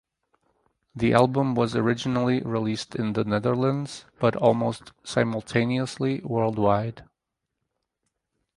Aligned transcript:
The 0.95 1.13
album 1.13 1.53
was 1.53 1.75
originally 1.75 2.41
released 2.41 2.95
in 2.95 3.13
the 3.13 3.23
Netherlands 3.23 4.05
but 4.19 4.35
almost 4.35 4.93
simultaneously 5.03 6.21
worldwide. 6.23 7.03